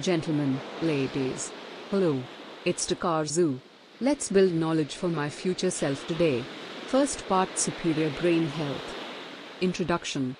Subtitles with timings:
[0.00, 1.52] Gentlemen, ladies.
[1.90, 2.22] Hello.
[2.64, 3.60] It's Takazun.
[4.00, 6.42] Let's build knowledge for my future self today.
[6.86, 8.94] First part Superior Brain Health.
[9.60, 10.36] Introduction.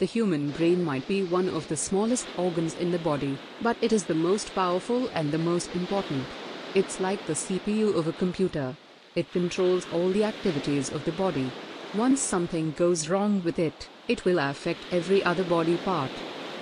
[0.00, 3.90] The human brain might be one of the smallest organs in the body, but it
[3.90, 6.26] is the most powerful and the most important.
[6.74, 8.76] It's like the CPU of a computer.
[9.14, 11.50] It controls all the activities of the body.
[11.94, 16.10] Once something goes wrong with it, it will affect every other body part.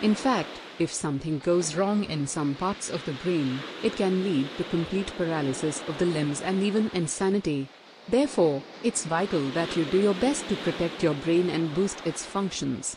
[0.01, 4.49] In fact, if something goes wrong in some parts of the brain, it can lead
[4.57, 7.67] to complete paralysis of the limbs and even insanity.
[8.09, 12.25] Therefore, it's vital that you do your best to protect your brain and boost its
[12.25, 12.97] functions.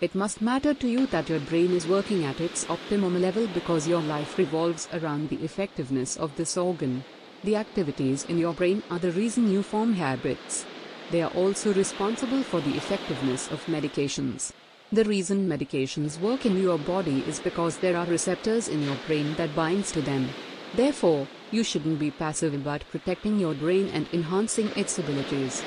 [0.00, 3.88] It must matter to you that your brain is working at its optimum level because
[3.88, 7.02] your life revolves around the effectiveness of this organ.
[7.42, 10.64] The activities in your brain are the reason you form habits.
[11.10, 14.52] They are also responsible for the effectiveness of medications.
[14.90, 19.34] The reason medications work in your body is because there are receptors in your brain
[19.34, 20.30] that binds to them.
[20.74, 25.62] Therefore, you shouldn't be passive about protecting your brain and enhancing its abilities.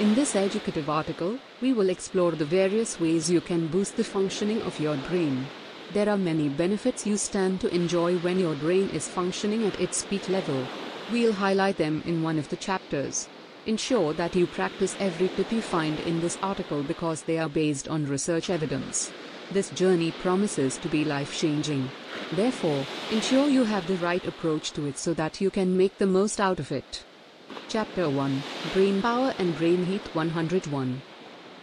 [0.00, 4.60] In this educative article, we will explore the various ways you can boost the functioning
[4.62, 5.46] of your brain.
[5.92, 10.04] There are many benefits you stand to enjoy when your brain is functioning at its
[10.04, 10.66] peak level.
[11.12, 13.28] We'll highlight them in one of the chapters.
[13.66, 17.88] Ensure that you practice every tip you find in this article because they are based
[17.88, 19.12] on research evidence.
[19.50, 21.90] This journey promises to be life changing.
[22.32, 26.06] Therefore, ensure you have the right approach to it so that you can make the
[26.06, 27.04] most out of it.
[27.68, 28.42] Chapter 1
[28.74, 31.02] Brain Power and Brain Health 101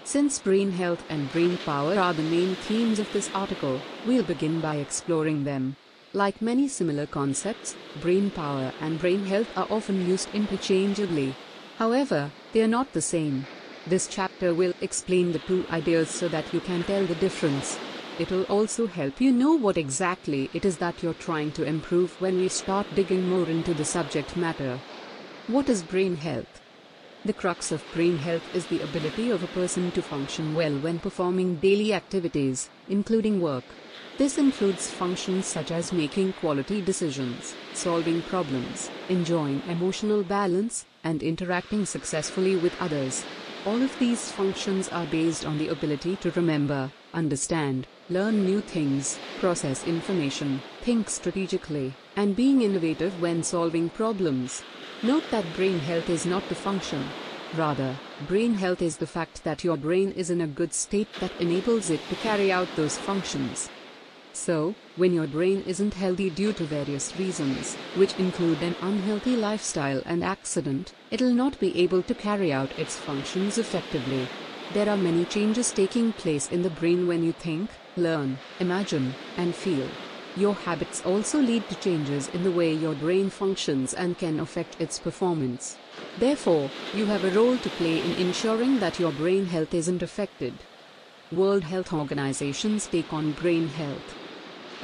[0.03, 4.61] Since brain health and brain power are the main themes of this article, we'll begin
[4.61, 5.75] by exploring them.
[6.13, 11.35] Like many similar concepts, brain power and brain health are often used interchangeably.
[11.77, 13.45] However, they are not the same.
[13.85, 17.77] This chapter will explain the two ideas so that you can tell the difference.
[18.17, 22.37] It'll also help you know what exactly it is that you're trying to improve when
[22.37, 24.79] we start digging more into the subject matter.
[25.47, 26.61] What is brain health?
[27.25, 30.99] The crux of brain health is the ability of a person to function well when
[30.99, 33.63] performing daily activities, including work.
[34.17, 41.85] This includes functions such as making quality decisions, solving problems, enjoying emotional balance, and interacting
[41.85, 43.25] successfully with others.
[43.65, 49.19] All of these functions are based on the ability to remember, understand, learn new things,
[49.39, 54.63] process information, think strategically, and being innovative when solving problems.
[55.03, 57.03] Note that brain health is not the function.
[57.53, 57.93] Rather,
[58.29, 61.89] brain health is the fact that your brain is in a good state that enables
[61.89, 63.69] it to carry out those functions.
[64.35, 70.01] So, when your brain isn't healthy due to various reasons, which include an unhealthy lifestyle
[70.05, 74.27] and accident, it'll not be able to carry out its functions effectively.
[74.73, 79.55] There are many changes taking place in the brain when you think, learn, imagine, and
[79.55, 79.87] feel.
[80.35, 84.81] Your habits also lead to changes in the way your brain functions and can affect
[84.81, 85.77] its performance.
[86.19, 90.53] Therefore, you have a role to play in ensuring that your brain health isn't affected.
[91.31, 94.24] World Health Organization's take on brain health.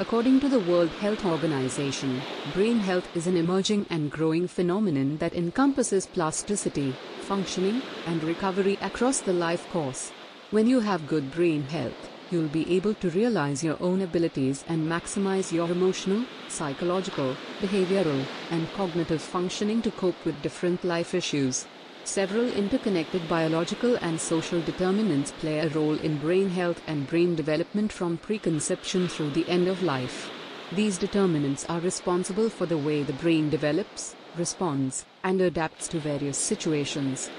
[0.01, 2.19] According to the World Health Organization,
[2.56, 9.19] brain health is an emerging and growing phenomenon that encompasses plasticity, functioning, and recovery across
[9.19, 10.11] the life course.
[10.50, 14.90] When you have good brain health, you'll be able to realize your own abilities and
[14.90, 21.67] maximize your emotional, psychological, behavioral, and cognitive functioning to cope with different life issues.
[22.03, 27.91] Several interconnected biological and social determinants play a role in brain health and brain development
[27.91, 30.29] from preconception through the end of life.
[30.75, 36.38] These determinants are responsible for the way the brain develops, responds, and adapts to various
[36.38, 37.29] situations.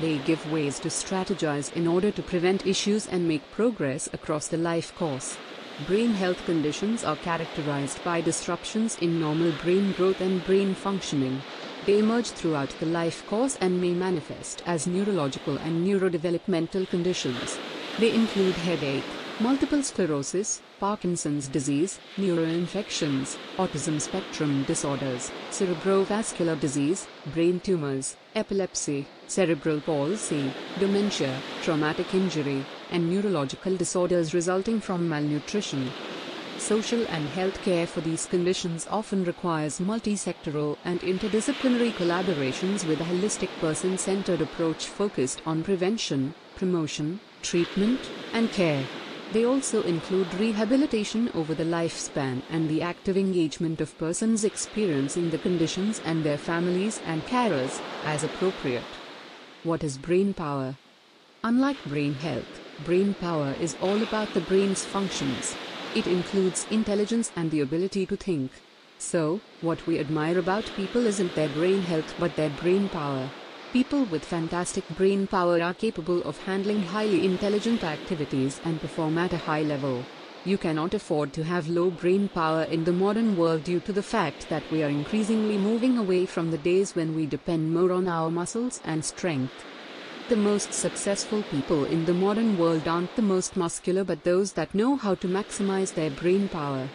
[0.00, 4.58] They give ways to strategize in order to prevent issues and make progress across the
[4.58, 5.36] life course.
[5.86, 11.40] Brain health conditions are characterized by disruptions in normal brain growth and brain functioning.
[11.86, 17.58] They emerge throughout the life course and may manifest as neurological and neurodevelopmental conditions.
[17.98, 19.04] They include headache,
[19.38, 30.50] multiple sclerosis, Parkinson's disease, neuroinfections, autism spectrum disorders, cerebrovascular disease, brain tumors, epilepsy, cerebral palsy,
[30.78, 35.90] dementia, traumatic injury, and neurological disorders resulting from malnutrition.
[36.58, 43.04] Social and health care for these conditions often requires multi-sectoral and interdisciplinary collaborations with a
[43.04, 48.00] holistic person-centered approach focused on prevention, promotion, treatment,
[48.32, 48.84] and care.
[49.32, 55.38] They also include rehabilitation over the lifespan and the active engagement of persons experiencing the
[55.38, 58.82] conditions and their families and carers, as appropriate.
[59.64, 60.76] What is brain power?
[61.42, 65.56] Unlike brain health, brain power is all about the brain's functions.
[65.94, 68.50] It includes intelligence and the ability to think.
[68.98, 73.30] So, what we admire about people isn't their brain health but their brain power.
[73.72, 79.34] People with fantastic brain power are capable of handling highly intelligent activities and perform at
[79.34, 80.02] a high level.
[80.44, 84.02] You cannot afford to have low brain power in the modern world due to the
[84.02, 88.08] fact that we are increasingly moving away from the days when we depend more on
[88.08, 89.73] our muscles and strength.
[90.26, 94.74] The most successful people in the modern world aren't the most muscular but those that
[94.74, 96.88] know how to maximize their brain power.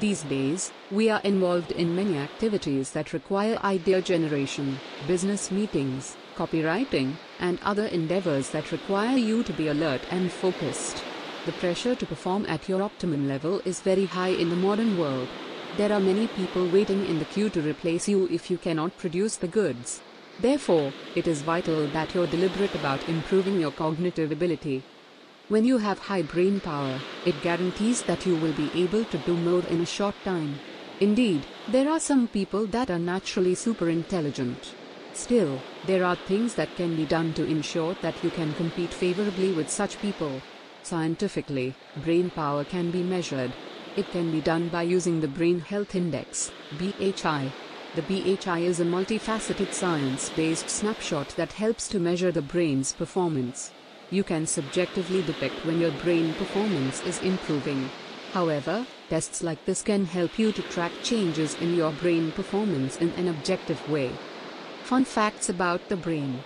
[0.00, 7.14] These days, we are involved in many activities that require idea generation, business meetings, copywriting,
[7.40, 11.02] and other endeavors that require you to be alert and focused.
[11.46, 15.28] The pressure to perform at your optimum level is very high in the modern world.
[15.78, 19.36] There are many people waiting in the queue to replace you if you cannot produce
[19.36, 20.02] the goods.
[20.40, 24.82] Therefore, it is vital that you're deliberate about improving your cognitive ability.
[25.48, 29.36] When you have high brain power, it guarantees that you will be able to do
[29.36, 30.58] more in a short time.
[31.00, 34.74] Indeed, there are some people that are naturally super intelligent.
[35.12, 39.52] Still, there are things that can be done to ensure that you can compete favorably
[39.52, 40.40] with such people.
[40.82, 43.52] Scientifically, brain power can be measured.
[43.96, 47.52] It can be done by using the Brain Health Index, BHI.
[47.94, 53.70] The BHI is a multifaceted science-based snapshot that helps to measure the brain's performance.
[54.10, 57.88] You can subjectively detect when your brain performance is improving.
[58.32, 63.10] However, tests like this can help you to track changes in your brain performance in
[63.10, 64.10] an objective way.
[64.82, 66.42] Fun facts about the brain.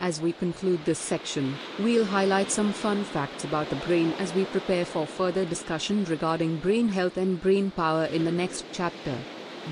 [0.00, 4.44] As we conclude this section, we'll highlight some fun facts about the brain as we
[4.44, 9.16] prepare for further discussion regarding brain health and brain power in the next chapter.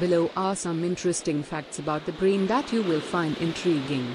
[0.01, 4.15] Below are some interesting facts about the brain that you will find intriguing.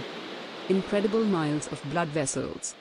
[0.69, 2.73] Incredible miles of blood vessels.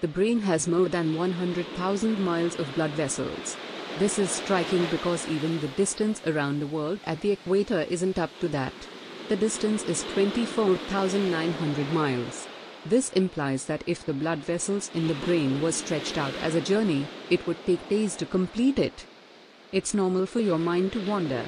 [0.00, 3.56] The brain has more than 100,000 miles of blood vessels.
[3.98, 8.30] This is striking because even the distance around the world at the equator isn't up
[8.38, 8.72] to that.
[9.28, 12.46] The distance is 24,900 miles.
[12.86, 16.60] This implies that if the blood vessels in the brain were stretched out as a
[16.60, 19.06] journey, it would take days to complete it.
[19.72, 21.44] It's normal for your mind to wander.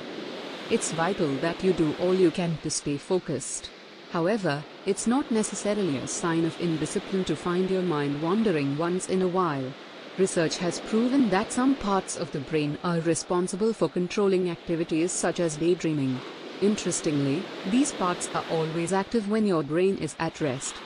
[0.70, 3.70] It's vital that you do all you can to stay focused.
[4.12, 9.20] However, it's not necessarily a sign of indiscipline to find your mind wandering once in
[9.20, 9.72] a while.
[10.17, 15.40] Research has proven that some parts of the brain are responsible for controlling activities such
[15.40, 16.20] as daydreaming.
[16.62, 20.76] Interestingly, these parts are always active when your brain is at rest.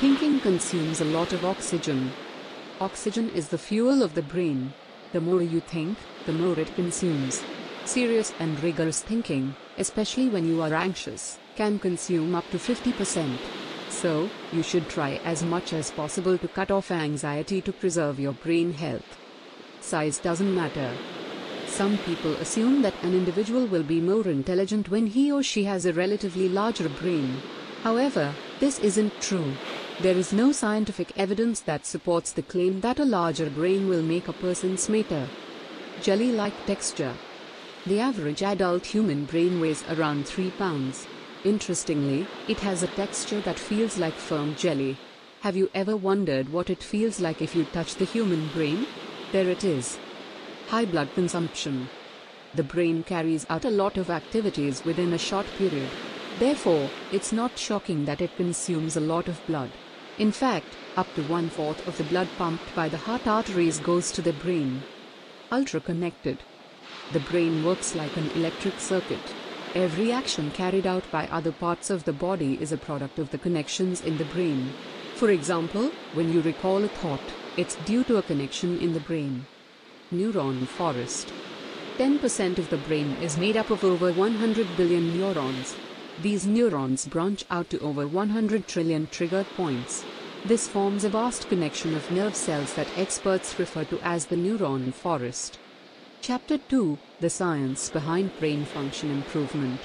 [0.00, 2.10] Thinking consumes a lot of oxygen.
[2.80, 4.72] Oxygen is the fuel of the brain.
[5.12, 5.96] The more you think,
[6.26, 7.44] the more it consumes.
[7.84, 13.36] Serious and rigorous thinking, especially when you are anxious, can consume up to 50%.
[13.90, 18.32] So, you should try as much as possible to cut off anxiety to preserve your
[18.32, 19.18] brain health.
[19.80, 20.94] Size doesn't matter.
[21.66, 25.84] Some people assume that an individual will be more intelligent when he or she has
[25.84, 27.42] a relatively larger brain.
[27.82, 29.52] However, this isn't true.
[30.00, 34.28] There is no scientific evidence that supports the claim that a larger brain will make
[34.28, 35.28] a person smarter.
[36.00, 37.14] Jelly-like texture.
[37.84, 41.08] The average adult human brain weighs around 3 pounds.
[41.42, 44.96] Interestingly, it has a texture that feels like firm jelly.
[45.40, 48.86] Have you ever wondered what it feels like if you touch the human brain?
[49.32, 49.98] There it is.
[50.68, 51.88] High blood consumption.
[52.54, 55.90] The brain carries out a lot of activities within a short period.
[56.38, 59.72] Therefore, it's not shocking that it consumes a lot of blood.
[60.18, 64.12] In fact, up to one fourth of the blood pumped by the heart arteries goes
[64.12, 64.84] to the brain.
[65.50, 66.38] Ultra connected.
[67.12, 69.34] The brain works like an electric circuit.
[69.74, 73.38] Every action carried out by other parts of the body is a product of the
[73.38, 74.72] connections in the brain.
[75.14, 79.46] For example, when you recall a thought, it's due to a connection in the brain
[80.12, 81.32] neuron forest.
[81.96, 85.74] 10% of the brain is made up of over 100 billion neurons.
[86.20, 90.04] These neurons branch out to over 100 trillion trigger points.
[90.44, 94.92] This forms a vast connection of nerve cells that experts refer to as the neuron
[94.92, 95.58] forest.
[96.22, 99.80] Chapter 2 The Science Behind Brain Function Improvement.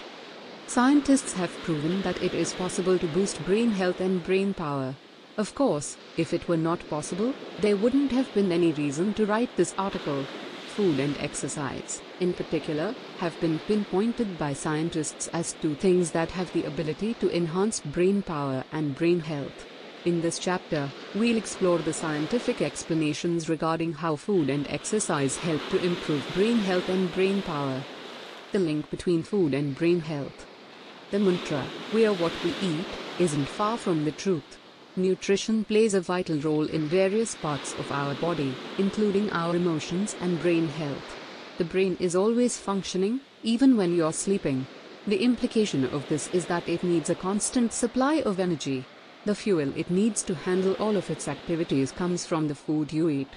[0.67, 4.93] Scientists have proven that it is possible to boost brain health and brain power.
[5.37, 9.49] Of course, if it were not possible, there wouldn't have been any reason to write
[9.57, 10.25] this article.
[10.75, 16.53] Food and exercise, in particular, have been pinpointed by scientists as two things that have
[16.53, 19.65] the ability to enhance brain power and brain health.
[20.07, 25.83] In this chapter, we'll explore the scientific explanations regarding how food and exercise help to
[25.83, 27.83] improve brain health and brain power.
[28.53, 30.45] The link between food and brain health.
[31.11, 32.87] The mantra, we are what we eat,
[33.19, 34.57] isn't far from the truth.
[34.95, 40.41] Nutrition plays a vital role in various parts of our body, including our emotions and
[40.41, 41.17] brain health.
[41.57, 44.67] the brain is always functioning, even when you're sleeping.
[45.05, 48.85] The implication of this is that it needs a constant supply of energy.
[49.27, 53.09] The fuel it needs to handle all of its activities comes from the food you
[53.09, 53.27] eat.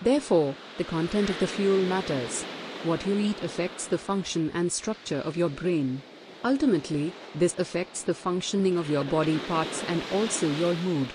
[0.00, 2.44] Therefore, the content of the fuel matters.
[2.84, 6.02] What you eat affects the function and structure of your brain.
[6.44, 11.08] Ultimately, this affects the functioning of your body parts and also your mood.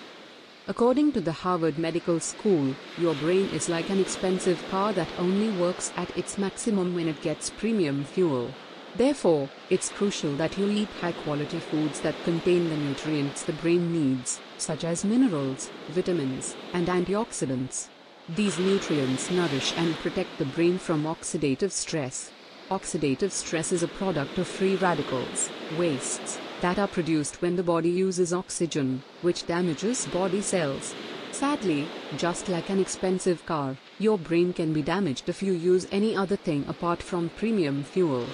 [0.68, 5.50] According to the Harvard Medical School, your brain is like an expensive car that only
[5.58, 8.54] works at its maximum when it gets premium fuel.
[8.98, 13.92] Therefore, it's crucial that you eat high quality foods that contain the nutrients the brain
[13.92, 17.90] needs, such as minerals, vitamins, and antioxidants.
[18.30, 22.32] These nutrients nourish and protect the brain from oxidative stress.
[22.72, 27.90] Oxidative stress is a product of free radicals, wastes, that are produced when the body
[27.90, 30.96] uses oxygen, which damages body cells.
[31.32, 31.86] Sadly,
[32.18, 36.38] just like an expensive car, your brain can be damaged if you use any other
[36.38, 38.26] thing apart from premium fuel.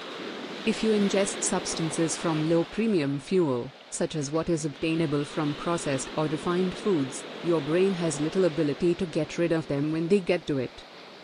[0.64, 6.08] If you ingest substances from low premium fuel, such as what is obtainable from processed
[6.16, 10.20] or refined foods, your brain has little ability to get rid of them when they
[10.20, 10.70] get to it.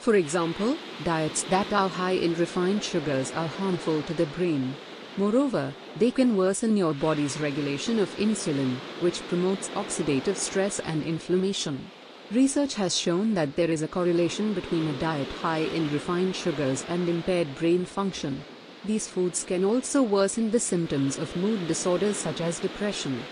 [0.00, 4.75] For example, diets that are high in refined sugars are harmful to the brain.
[5.16, 11.92] Moreover, they can worsen your body's regulation of insulin, which promotes oxidative stress and inflammation.
[12.33, 16.85] Research has shown that there is a correlation between a diet high in refined sugars
[16.88, 18.42] and impaired brain function.
[18.88, 23.23] These foods can also worsen the symptoms of mood disorders such as depression.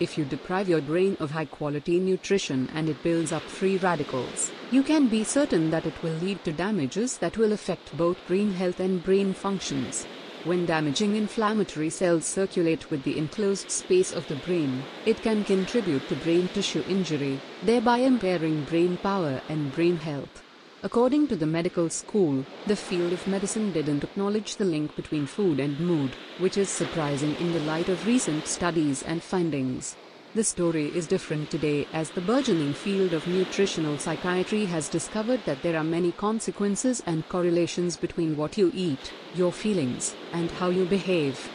[0.00, 4.50] If you deprive your brain of high quality nutrition and it builds up free radicals,
[4.70, 8.54] you can be certain that it will lead to damages that will affect both brain
[8.54, 10.06] health and brain functions.
[10.44, 16.08] When damaging inflammatory cells circulate with the enclosed space of the brain, it can contribute
[16.08, 20.45] to brain tissue injury, thereby impairing brain power and brain health.
[20.82, 25.58] According to the medical school, the field of medicine didn't acknowledge the link between food
[25.58, 29.96] and mood, which is surprising in the light of recent studies and findings.
[30.34, 35.62] The story is different today as the burgeoning field of nutritional psychiatry has discovered that
[35.62, 40.84] there are many consequences and correlations between what you eat, your feelings, and how you
[40.84, 41.50] behave.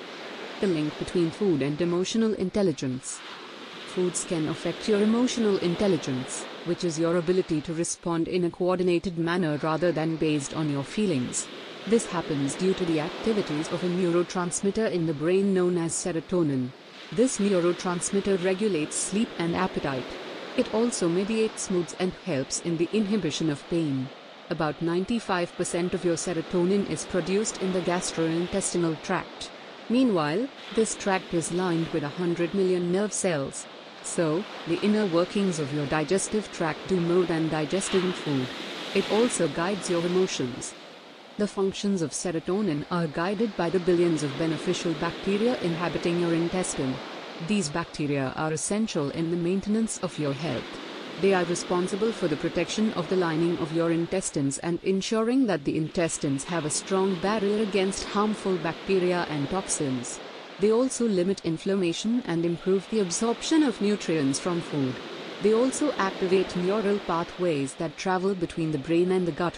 [0.61, 3.19] The link between food and emotional intelligence.
[3.89, 9.17] Foods can affect your emotional intelligence, which is your ability to respond in a coordinated
[9.17, 11.47] manner rather than based on your feelings.
[11.87, 16.71] This happens due to the activities of a neurotransmitter in the brain known as serotonin.
[17.11, 20.05] This neurotransmitter regulates sleep and appetite.
[20.57, 24.07] It also mediates moods and helps in the inhibition of pain.
[24.49, 29.49] About 95% of your serotonin is produced in the gastrointestinal tract.
[29.89, 33.65] Meanwhile, this tract is lined with 100 million nerve cells.
[34.03, 38.47] So, the inner workings of your digestive tract do more than digesting food.
[38.95, 40.73] It also guides your emotions.
[41.37, 46.93] The functions of serotonin are guided by the billions of beneficial bacteria inhabiting your intestine.
[47.47, 50.79] These bacteria are essential in the maintenance of your health.
[51.21, 55.63] They are responsible for the protection of the lining of your intestines and ensuring that
[55.65, 60.19] the intestines have a strong barrier against harmful bacteria and toxins.
[60.61, 64.93] They also limit inflammation and improve the absorption of nutrients from food.
[65.41, 69.57] They also activate neural pathways that travel between the brain and the gut.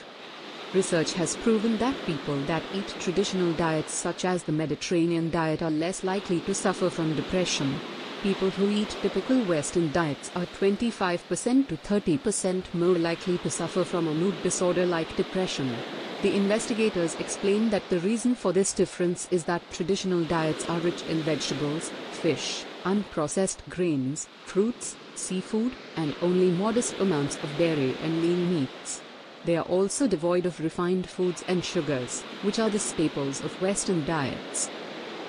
[0.74, 5.70] Research has proven that people that eat traditional diets such as the Mediterranean diet are
[5.70, 7.78] less likely to suffer from depression.
[8.22, 14.08] People who eat typical Western diets are 25% to 30% more likely to suffer from
[14.08, 15.76] a mood disorder like depression.
[16.24, 21.04] The investigators explained that the reason for this difference is that traditional diets are rich
[21.10, 28.56] in vegetables, fish, unprocessed grains, fruits, seafood, and only modest amounts of dairy and lean
[28.56, 29.02] meats.
[29.44, 34.06] They are also devoid of refined foods and sugars, which are the staples of Western
[34.06, 34.70] diets.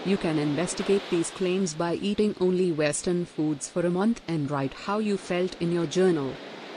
[0.07, 4.75] You can investigate these claims by eating only Western foods for a month and write
[4.75, 6.33] how you felt in your journal.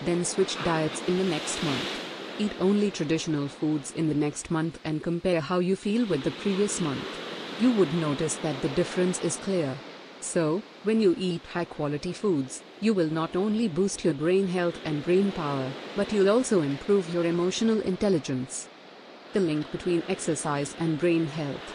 [0.06, 2.07] Then switch diets in the next month.
[2.40, 6.32] Eat only traditional foods in the next month and compare how you feel with the
[6.32, 7.04] previous month.
[7.60, 9.76] You would notice that the difference is clear.
[10.20, 14.80] So, when you eat high quality foods, you will not only boost your brain health
[14.86, 18.68] and brain power, but you'll also improve your emotional intelligence.
[19.34, 21.74] The link between exercise and brain health.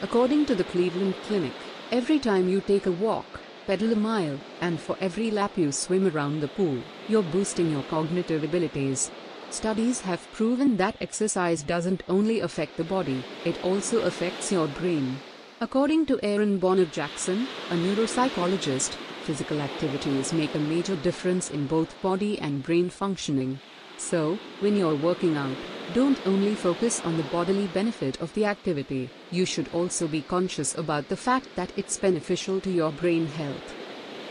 [0.00, 1.54] According to the Cleveland Clinic,
[1.90, 6.06] every time you take a walk, pedal a mile, and for every lap you swim
[6.06, 6.78] around the pool,
[7.08, 9.10] you're boosting your cognitive abilities.
[9.50, 15.18] Studies have proven that exercise doesn't only affect the body, it also affects your brain.
[15.60, 18.90] According to Aaron Bonner Jackson, a neuropsychologist,
[19.24, 23.58] physical activities make a major difference in both body and brain functioning.
[23.96, 25.56] So, when you're working out,
[25.94, 30.76] Don't only focus on the bodily benefit of the activity, you should also be conscious
[30.76, 33.77] about the fact that it's beneficial to your brain health.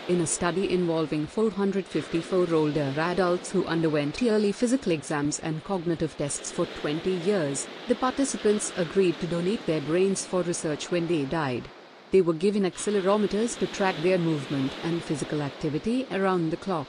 [0.10, 6.50] In a study involving 454 older adults who underwent yearly physical exams and cognitive tests
[6.50, 11.68] for 20 years, the participants agreed to donate their brains for research when they died.
[12.12, 16.88] They were given accelerometers to track their movement and physical activity around the clock.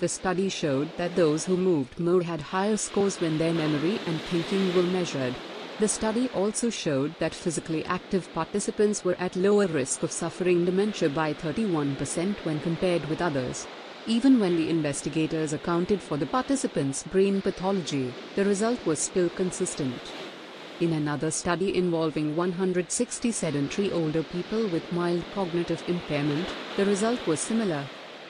[0.00, 4.18] The study showed that those who moved more had higher scores when their memory and
[4.22, 5.34] thinking were measured.
[5.80, 11.08] The study also showed that physically active participants were at lower risk of suffering dementia
[11.08, 13.66] by 31% when compared with others.
[14.06, 19.98] Even when the investigators accounted for the participants' brain pathology, the result was still consistent.
[20.80, 27.40] In another study involving 160 sedentary older people with mild cognitive impairment, the result was
[27.40, 27.84] similar.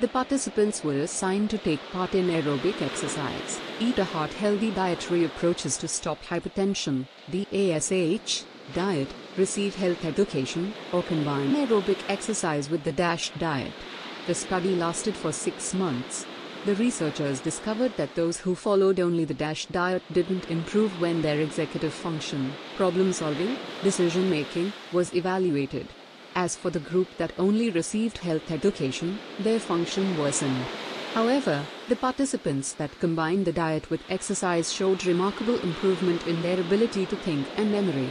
[0.05, 5.79] The participants were assigned to take part in aerobic exercise, eat a heart-healthy dietary approaches
[5.79, 8.45] to stop hypertension, the DASH
[8.75, 9.09] diet,
[9.39, 13.73] receive health education, or combine aerobic exercise with the DASH diet.
[14.27, 16.27] The study lasted for six months.
[16.67, 21.41] The researchers discovered that those who followed only the DASH diet didn't improve when their
[21.41, 25.87] executive function, problem solving, decision making, was evaluated.
[26.35, 30.65] As for the group that only received health education, their function worsened.
[31.13, 37.07] However, the participants that combined the diet with exercise showed remarkable improvement in their ability
[37.07, 38.11] to think and memory.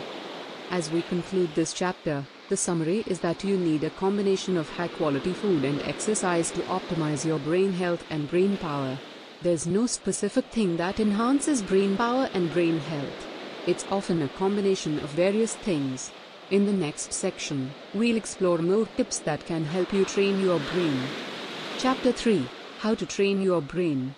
[0.72, 4.88] As we conclude this chapter, the summary is that you need a combination of high
[4.88, 8.98] quality food and exercise to optimize your brain health and brain power.
[9.42, 13.28] There's no specific thing that enhances brain power and brain health.
[13.68, 16.12] It's often a combination of various things.
[16.52, 21.02] In the next section, we'll explore more tips that can help you train your brain.
[21.78, 22.46] Chapter 3
[22.80, 24.14] How to Train Your Brain.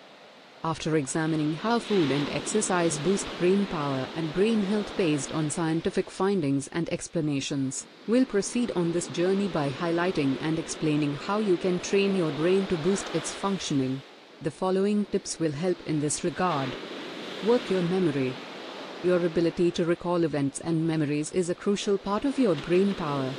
[0.64, 6.10] After examining how food and exercise boost brain power and brain health based on scientific
[6.10, 11.78] findings and explanations, we'll proceed on this journey by highlighting and explaining how you can
[11.78, 14.02] train your brain to boost its functioning.
[14.42, 16.70] The following tips will help in this regard.
[17.46, 18.34] Work your memory.
[19.04, 23.30] Your ability to recall events and memories is a crucial part of your brain power.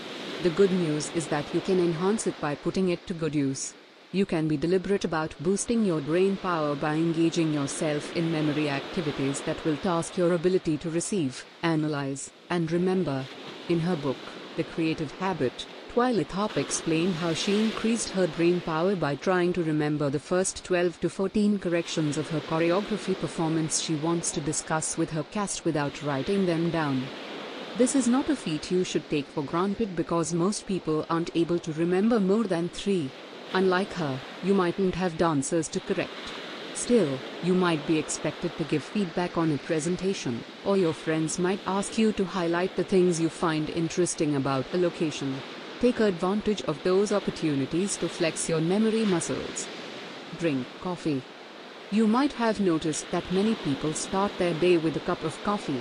[0.43, 3.74] The good news is that you can enhance it by putting it to good use.
[4.12, 9.41] You can be deliberate about boosting your brain power by engaging yourself in memory activities
[9.41, 13.26] that will task your ability to receive, analyze, and remember.
[13.67, 14.17] In her book,
[14.56, 15.65] The Creative Habit,
[15.97, 20.63] Twyla Tharp explained how she increased her brain power by trying to remember the first
[20.63, 25.65] 12 to 14 corrections of her choreography performance she wants to discuss with her cast
[25.65, 27.03] without writing them down.
[27.79, 31.57] This is not a feat you should take for granted because most people aren't able
[31.57, 33.10] to remember more than three.
[33.53, 36.12] Unlike her, you mightn't have dancers to correct.
[36.75, 41.60] Still, you might be expected to give feedback on a presentation, or your friends might
[41.65, 45.41] ask you to highlight the things you find interesting about a location.
[45.79, 49.67] Take advantage of those opportunities to flex your memory muscles.
[50.39, 51.21] Drink coffee.
[51.91, 55.79] You might have noticed that many people start their day with a cup of coffee.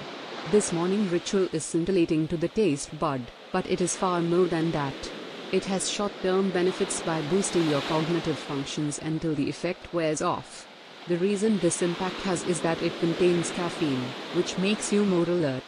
[0.50, 4.70] This morning ritual is scintillating to the taste bud, but it is far more than
[4.72, 5.10] that.
[5.50, 10.68] It has short term benefits by boosting your cognitive functions until the effect wears off.
[11.08, 14.04] The reason this impact has is that it contains caffeine,
[14.34, 15.64] which makes you more alert.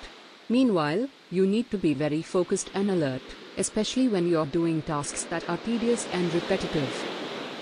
[0.51, 3.23] Meanwhile, you need to be very focused and alert,
[3.59, 7.05] especially when you're doing tasks that are tedious and repetitive.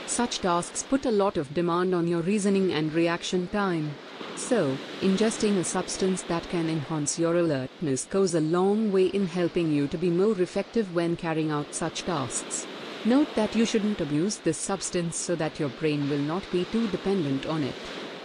[0.06, 3.92] Such tasks put a lot of demand on your reasoning and reaction time.
[4.36, 9.72] So, ingesting a substance that can enhance your alertness goes a long way in helping
[9.72, 12.66] you to be more effective when carrying out such tasks.
[13.04, 16.86] Note that you shouldn't abuse this substance so that your brain will not be too
[16.88, 17.74] dependent on it.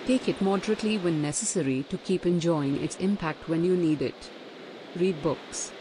[0.05, 4.29] Take it moderately when necessary to keep enjoying its impact when you need it.
[4.95, 5.71] Read books.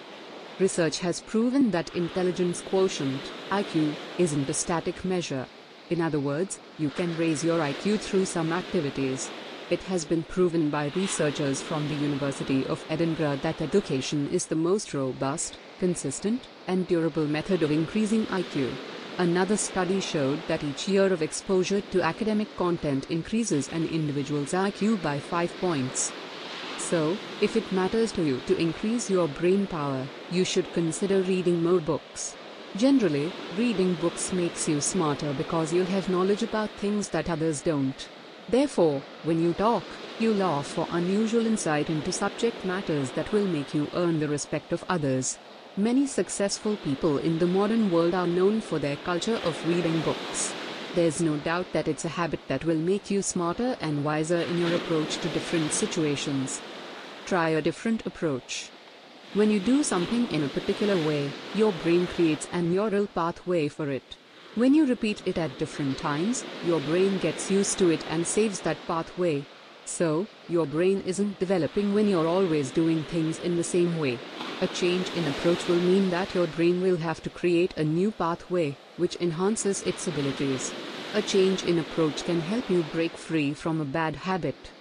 [0.60, 5.46] Research has proven that intelligence quotient, IQ, isn't a static measure.
[5.88, 9.30] In other words, you can raise your IQ through some activities.
[9.70, 14.54] It has been proven by researchers from the University of Edinburgh that education is the
[14.54, 18.70] most robust, consistent, and durable method of increasing IQ.
[19.16, 25.02] Another study showed that each year of exposure to academic content increases an individual's IQ
[25.02, 26.12] by 5 points.
[26.90, 31.62] So, if it matters to you to increase your brain power, you should consider reading
[31.62, 32.34] more books.
[32.76, 38.08] Generally, reading books makes you smarter because you have knowledge about things that others don't.
[38.48, 39.84] Therefore, when you talk,
[40.18, 44.72] you laugh for unusual insight into subject matters that will make you earn the respect
[44.72, 45.38] of others.
[45.76, 50.52] Many successful people in the modern world are known for their culture of reading books.
[50.96, 54.58] There's no doubt that it's a habit that will make you smarter and wiser in
[54.58, 56.60] your approach to different situations.
[57.30, 58.70] Try a different approach.
[59.34, 63.88] When you do something in a particular way, your brain creates a neural pathway for
[63.88, 64.16] it.
[64.56, 68.58] When you repeat it at different times, your brain gets used to it and saves
[68.62, 69.44] that pathway.
[69.84, 74.18] So, your brain isn't developing when you're always doing things in the same way.
[74.60, 78.10] A change in approach will mean that your brain will have to create a new
[78.10, 80.72] pathway, which enhances its abilities.
[81.14, 84.72] A change in approach can help you break free from a bad habit.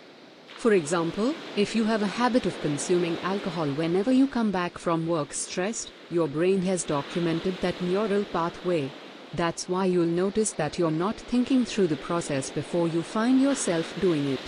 [0.60, 5.08] For example, if you have a habit of consuming alcohol whenever you come back from
[5.08, 8.92] work stressed, your brain has documented that neural pathway.
[9.36, 13.98] That's why you'll notice that you're not thinking through the process before you find yourself
[14.02, 14.42] doing it.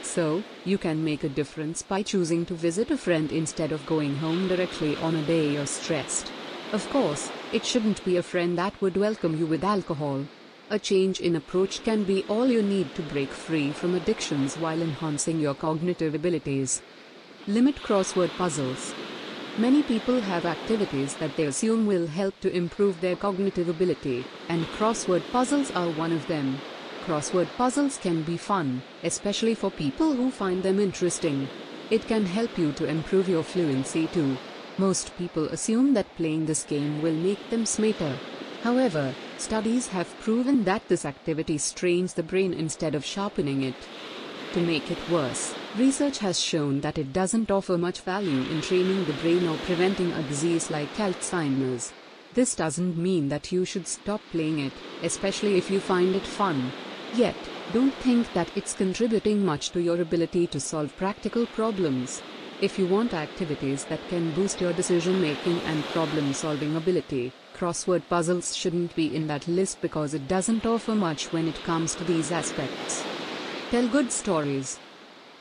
[0.00, 4.16] So, you can make a difference by choosing to visit a friend instead of going
[4.16, 6.32] home directly on a day you're stressed.
[6.72, 10.24] Of course, it shouldn't be a friend that would welcome you with alcohol.
[10.70, 14.82] A change in approach can be all you need to break free from addictions while
[14.82, 16.82] enhancing your cognitive abilities.
[17.46, 18.92] Limit crossword puzzles.
[19.56, 24.66] Many people have activities that they assume will help to improve their cognitive ability, and
[24.76, 26.60] crossword puzzles are one of them.
[27.06, 31.48] Crossword puzzles can be fun, especially for people who find them interesting.
[31.90, 34.36] It can help you to improve your fluency too.
[34.76, 38.18] Most people assume that playing this game will make them smarter.
[38.62, 43.76] However, Studies have proven that this activity strains the brain instead of sharpening it.
[44.54, 49.04] To make it worse, research has shown that it doesn't offer much value in training
[49.04, 51.92] the brain or preventing a disease like Alzheimer's.
[52.34, 54.72] This doesn't mean that you should stop playing it,
[55.04, 56.72] especially if you find it fun.
[57.14, 57.36] Yet,
[57.72, 62.22] don't think that it's contributing much to your ability to solve practical problems.
[62.60, 68.02] If you want activities that can boost your decision making and problem solving ability, crossword
[68.08, 72.04] puzzles shouldn't be in that list because it doesn't offer much when it comes to
[72.04, 73.02] these aspects.
[73.72, 74.78] Tell good stories.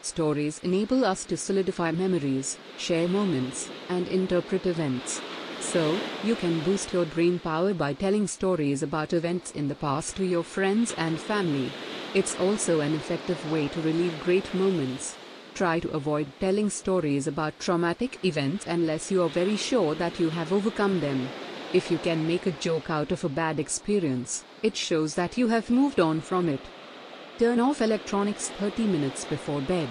[0.01, 5.21] Stories enable us to solidify memories, share moments, and interpret events.
[5.59, 10.15] So, you can boost your brain power by telling stories about events in the past
[10.17, 11.71] to your friends and family.
[12.15, 15.15] It's also an effective way to relive great moments.
[15.53, 20.29] Try to avoid telling stories about traumatic events unless you are very sure that you
[20.29, 21.27] have overcome them.
[21.73, 25.49] If you can make a joke out of a bad experience, it shows that you
[25.49, 26.61] have moved on from it.
[27.37, 29.89] Turn off electronics 30 minutes before bed.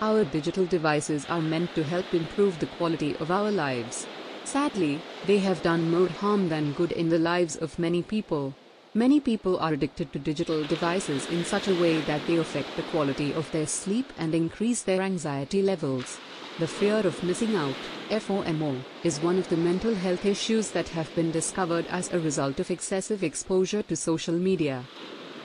[0.00, 4.06] Our digital devices are meant to help improve the quality of our lives.
[4.44, 8.54] Sadly, they have done more harm than good in the lives of many people.
[8.94, 12.82] Many people are addicted to digital devices in such a way that they affect the
[12.82, 16.18] quality of their sleep and increase their anxiety levels.
[16.58, 17.74] The fear of missing out,
[18.10, 22.60] FOMO, is one of the mental health issues that have been discovered as a result
[22.60, 24.84] of excessive exposure to social media.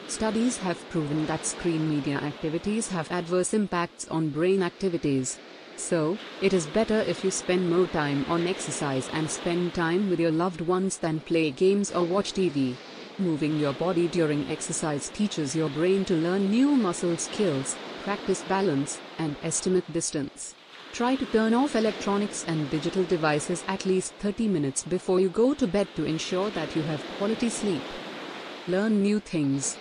[0.10, 5.40] Studies have proven that screen media activities have adverse impacts on brain activities.
[5.78, 10.20] So, it is better if you spend more time on exercise and spend time with
[10.20, 12.76] your loved ones than play games or watch TV.
[13.20, 19.00] Moving your body during exercise teaches your brain to learn new muscle skills, practice balance,
[19.18, 20.54] and estimate distance.
[20.94, 25.56] Try to turn off electronics and digital devices at least 30 minutes before you go
[25.56, 27.82] to bed to ensure that you have quality sleep.
[28.68, 29.80] Learn new things.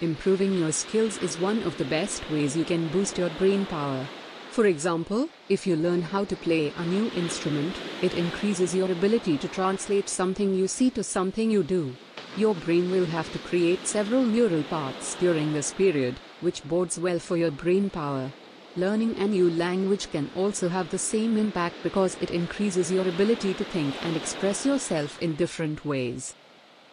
[0.00, 4.04] Improving your skills is one of the best ways you can boost your brain power.
[4.50, 9.38] For example, if you learn how to play a new instrument, it increases your ability
[9.38, 11.94] to translate something you see to something you do.
[12.36, 17.20] Your brain will have to create several neural paths during this period, which bodes well
[17.20, 18.32] for your brain power.
[18.74, 23.54] Learning a new language can also have the same impact because it increases your ability
[23.54, 26.34] to think and express yourself in different ways.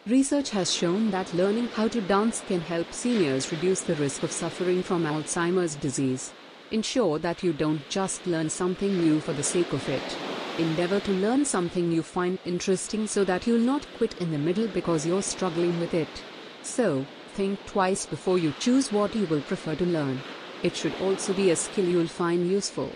[0.06, 4.30] Research has shown that learning how to dance can help seniors reduce the risk of
[4.30, 6.32] suffering from Alzheimer's disease.
[6.70, 10.16] Ensure that you don't just learn something new for the sake of it.
[10.58, 14.68] Endeavor to learn something you find interesting so that you'll not quit in the middle
[14.68, 16.22] because you're struggling with it.
[16.62, 20.20] So, think twice before you choose what you will prefer to learn.
[20.62, 22.90] It should also be a skill you'll find useful.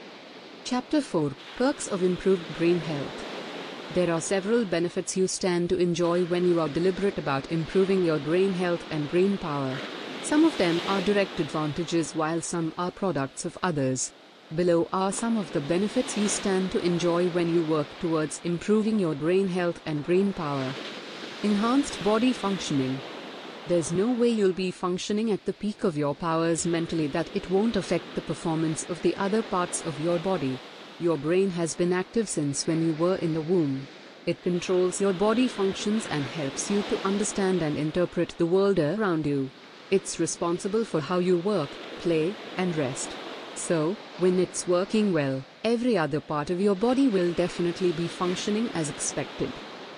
[0.64, 3.24] Chapter 4 Perks of Improved Brain Health.
[3.94, 8.18] There are several benefits you stand to enjoy when you are deliberate about improving your
[8.18, 9.74] brain health and brain power.
[10.22, 14.12] Some of them are direct advantages while some are products of others.
[14.54, 18.96] Below are some of the benefits you stand to enjoy when you work towards improving
[18.96, 20.72] your brain health and brain power.
[21.42, 23.00] Enhanced body functioning.
[23.66, 27.50] There's no way you'll be functioning at the peak of your powers mentally that it
[27.50, 30.60] won't affect the performance of the other parts of your body.
[31.00, 33.88] Your brain has been active since when you were in the womb.
[34.26, 39.26] It controls your body functions and helps you to understand and interpret the world around
[39.26, 39.50] you.
[39.90, 43.10] It's responsible for how you work, play, and rest.
[43.56, 48.68] So, when it's working well, every other part of your body will definitely be functioning
[48.74, 49.50] as expected.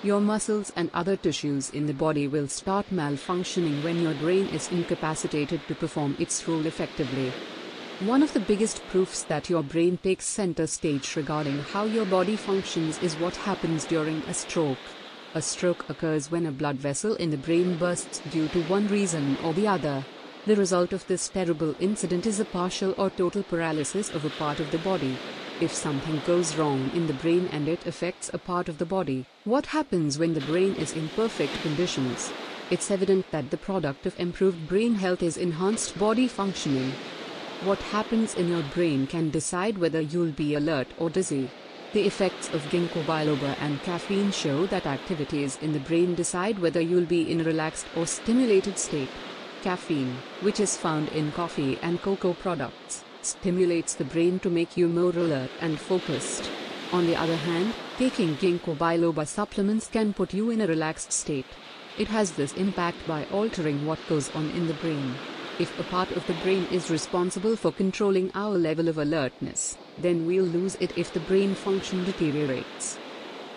[0.02, 4.70] Your muscles and other tissues in the body will start malfunctioning when your brain is
[4.70, 7.32] incapacitated to perform its role effectively.
[8.00, 12.36] One of the biggest proofs that your brain takes center stage regarding how your body
[12.36, 14.78] functions is what happens during a stroke.
[15.34, 19.36] A stroke occurs when a blood vessel in the brain bursts due to one reason
[19.42, 20.04] or the other.
[20.48, 24.61] The result of this terrible incident is a partial or total paralysis of a part
[24.61, 25.14] of the body.
[25.61, 29.26] If something goes wrong in the brain and it affects a part of the body,
[29.44, 32.32] what happens when the brain is in perfect conditions?
[32.70, 36.94] It's evident that the product of improved brain health is enhanced body functioning.
[37.62, 41.50] What happens in your brain can decide whether you'll be alert or dizzy.
[41.92, 46.80] The effects of ginkgo biloba and caffeine show that activities in the brain decide whether
[46.80, 49.11] you'll be in a relaxed or stimulated state.
[49.62, 54.88] Caffeine, which is found in coffee and cocoa products, stimulates the brain to make you
[54.88, 56.50] more alert and focused.
[56.92, 61.46] On the other hand, taking ginkgo biloba supplements can put you in a relaxed state.
[61.98, 65.14] It has this impact by altering what goes on in the brain.
[65.58, 70.24] If a part of the brain is responsible for controlling our level of alertness, then
[70.24, 72.96] we'll lose it if the brain function deteriorates.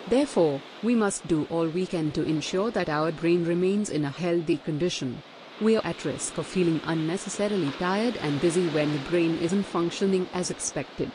[0.08, 4.10] Therefore, we must do all we can to ensure that our brain remains in a
[4.10, 5.22] healthy condition.
[5.62, 10.26] We are at risk of feeling unnecessarily tired and busy when the brain isn't functioning
[10.34, 11.08] as expected.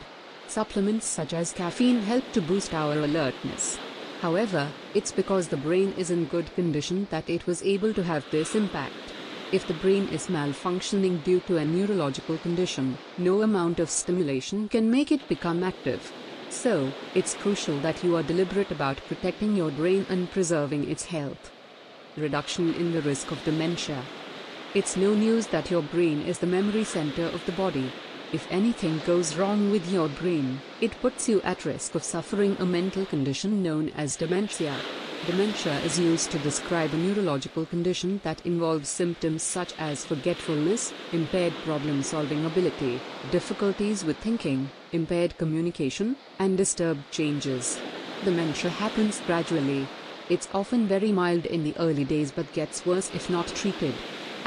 [0.46, 3.78] Supplements such as caffeine help to boost our alertness.
[4.22, 8.24] However, it's because the brain is in good condition that it was able to have
[8.30, 8.94] this impact.
[9.52, 14.90] If the brain is malfunctioning due to a neurological condition, no amount of stimulation can
[14.90, 16.10] make it become active.
[16.48, 21.52] So, it's crucial that you are deliberate about protecting your brain and preserving its health.
[22.16, 24.02] Reduction in the risk of dementia.
[24.74, 27.90] It's no news that your brain is the memory center of the body.
[28.34, 32.66] If anything goes wrong with your brain, it puts you at risk of suffering a
[32.66, 34.76] mental condition known as dementia.
[35.26, 41.54] Dementia is used to describe a neurological condition that involves symptoms such as forgetfulness, impaired
[41.64, 43.00] problem solving ability,
[43.30, 47.80] difficulties with thinking, impaired communication, and disturbed changes.
[48.22, 49.88] Dementia happens gradually.
[50.28, 53.94] It's often very mild in the early days but gets worse if not treated.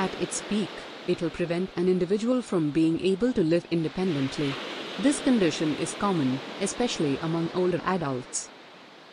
[0.02, 0.70] At its peak,
[1.06, 4.52] it'll prevent an individual from being able to live independently.
[5.00, 8.50] This condition is common, especially among older adults.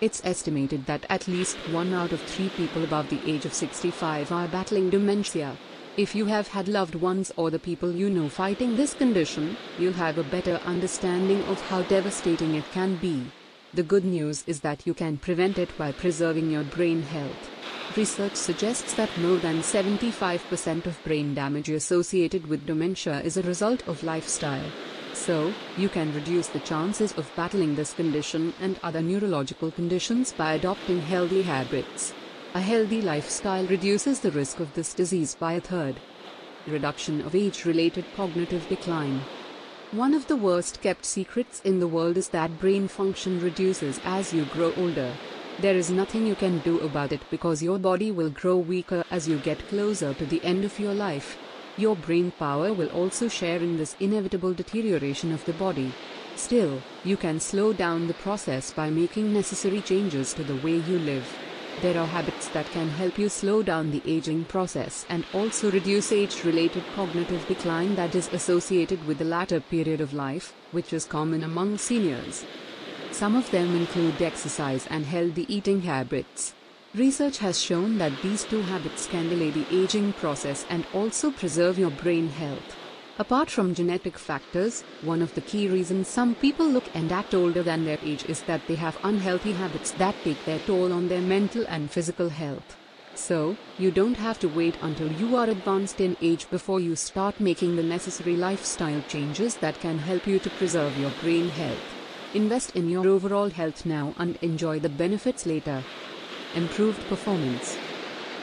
[0.00, 4.32] It's estimated that at least one out of three people above the age of 65
[4.32, 5.58] are battling dementia.
[5.98, 9.92] If you have had loved ones or the people you know fighting this condition, you'll
[9.92, 13.30] have a better understanding of how devastating it can be.
[13.74, 17.57] The good news is that you can prevent it by preserving your brain health.
[17.98, 23.82] Research suggests that more than 75% of brain damage associated with dementia is a result
[23.88, 24.70] of lifestyle.
[25.14, 30.52] So, you can reduce the chances of battling this condition and other neurological conditions by
[30.52, 32.14] adopting healthy habits.
[32.54, 35.96] A healthy lifestyle reduces the risk of this disease by a third.
[36.68, 39.22] Reduction of age related cognitive decline.
[39.90, 44.32] One of the worst kept secrets in the world is that brain function reduces as
[44.32, 45.14] you grow older.
[45.60, 49.26] There is nothing you can do about it because your body will grow weaker as
[49.26, 51.36] you get closer to the end of your life.
[51.76, 55.92] Your brain power will also share in this inevitable deterioration of the body.
[56.36, 61.00] Still, you can slow down the process by making necessary changes to the way you
[61.00, 61.26] live.
[61.82, 66.12] There are habits that can help you slow down the aging process and also reduce
[66.12, 71.04] age related cognitive decline that is associated with the latter period of life, which is
[71.04, 72.44] common among seniors.
[73.18, 76.54] Some of them include exercise and healthy eating habits.
[76.94, 81.80] Research has shown that these two habits can delay the aging process and also preserve
[81.80, 82.76] your brain health.
[83.18, 87.64] Apart from genetic factors, one of the key reasons some people look and act older
[87.64, 91.20] than their age is that they have unhealthy habits that take their toll on their
[91.20, 92.76] mental and physical health.
[93.16, 97.40] So, you don't have to wait until you are advanced in age before you start
[97.40, 101.97] making the necessary lifestyle changes that can help you to preserve your brain health.
[102.34, 105.82] Invest in your overall health now and enjoy the benefits later.
[106.54, 107.78] Improved performance.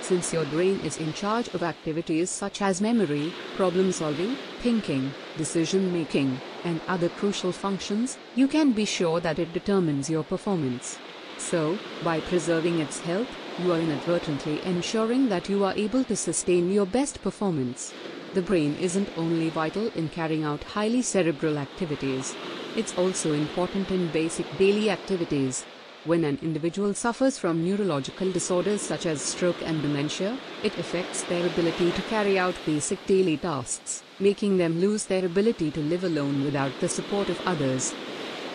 [0.02, 5.94] Since your brain is in charge of activities such as memory, problem solving, thinking, decision
[5.94, 10.98] making, and other crucial functions, you can be sure that it determines your performance.
[11.38, 13.28] So, by preserving its health,
[13.60, 17.94] you are inadvertently ensuring that you are able to sustain your best performance.
[18.34, 22.36] The brain isn't only vital in carrying out highly cerebral activities,
[22.76, 25.66] it's also important in basic daily activities.
[26.06, 31.46] When an individual suffers from neurological disorders such as stroke and dementia, it affects their
[31.48, 36.44] ability to carry out basic daily tasks, making them lose their ability to live alone
[36.44, 37.94] without the support of others.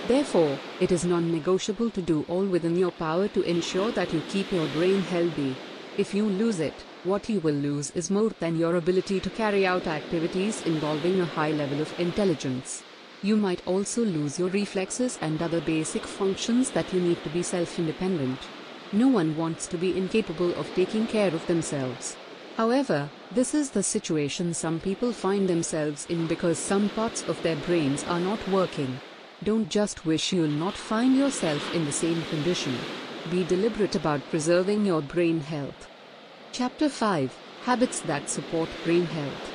[0.07, 4.53] Therefore, it is non-negotiable to do all within your power to ensure that you keep
[4.53, 5.57] your brain healthy.
[5.99, 9.67] If you lose it, what you will lose is more than your ability to carry
[9.67, 12.85] out activities involving a high level of intelligence.
[13.23, 17.43] You might also lose your reflexes and other basic functions that you need to be
[17.43, 18.39] self-independent.
[18.93, 22.17] No one wants to be incapable of taking care of themselves.
[22.57, 27.57] However, this is the situation some people find themselves in because some parts of their
[27.57, 28.99] brains are not working.
[29.45, 32.77] Don't just wish you'll not find yourself in the same condition.
[33.31, 35.89] Be deliberate about preserving your brain health.
[36.53, 39.53] Chapter 5 Habits that support brain health.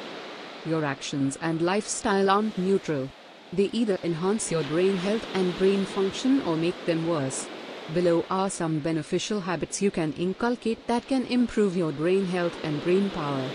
[0.65, 3.09] Your actions and lifestyle aren't neutral.
[3.55, 7.47] They either enhance your brain health and brain function or make them worse.
[7.93, 12.83] Below are some beneficial habits you can inculcate that can improve your brain health and
[12.83, 13.49] brain power.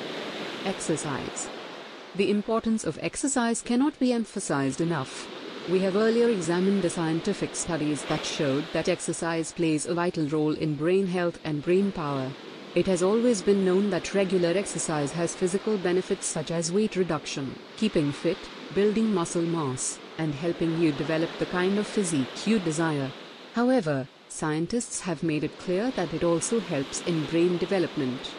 [0.64, 1.50] Exercise.
[2.14, 5.28] The importance of exercise cannot be emphasized enough.
[5.68, 10.54] We have earlier examined the scientific studies that showed that exercise plays a vital role
[10.54, 12.30] in brain health and brain power.
[12.74, 17.58] It has always been known that regular exercise has physical benefits such as weight reduction,
[17.76, 18.38] keeping fit,
[18.74, 23.10] building muscle mass, and helping you develop the kind of physique you desire.
[23.54, 28.30] However, scientists have made it clear that it also helps in brain development.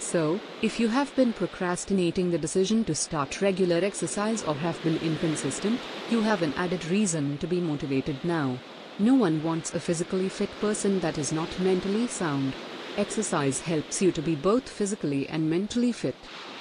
[0.00, 4.96] So, if you have been procrastinating the decision to start regular exercise or have been
[4.98, 5.78] inconsistent,
[6.10, 8.58] you have an added reason to be motivated now.
[8.98, 12.54] No one wants a physically fit person that is not mentally sound.
[12.96, 16.16] Exercise helps you to be both physically and mentally fit.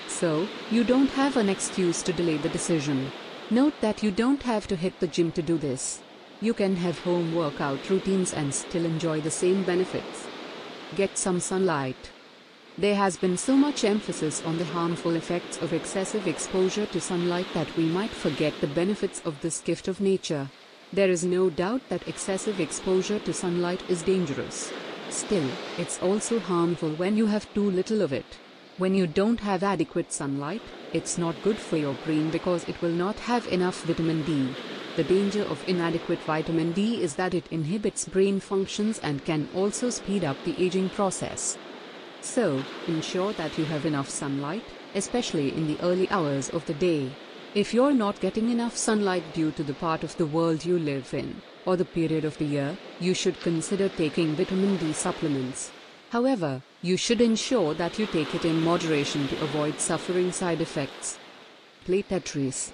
[0.09, 3.11] So, you don't have an excuse to delay the decision.
[3.51, 6.01] Note that you don't have to hit the gym to do this.
[6.41, 10.27] You can have home workout routines and still enjoy the same benefits.
[10.95, 12.11] Get some sunlight.
[12.77, 17.47] There has been so much emphasis on the harmful effects of excessive exposure to sunlight
[17.53, 20.49] that we might forget the benefits of this gift of nature.
[20.91, 24.73] There is no doubt that excessive exposure to sunlight is dangerous.
[25.09, 28.37] Still, it's also harmful when you have too little of it.
[28.79, 30.61] When you don't have adequate sunlight,
[30.93, 34.55] it's not good for your brain because it will not have enough vitamin D.
[34.95, 39.89] The danger of inadequate vitamin D is that it inhibits brain functions and can also
[39.89, 41.57] speed up the aging process.
[42.21, 44.63] So, ensure that you have enough sunlight,
[44.95, 47.11] especially in the early hours of the day.
[47.55, 51.13] If you're not getting enough sunlight due to the part of the world you live
[51.13, 55.71] in, or the period of the year, you should consider taking vitamin D supplements.
[56.09, 61.19] However, you should ensure that you take it in moderation to avoid suffering side effects.
[61.85, 62.71] Play Tetris.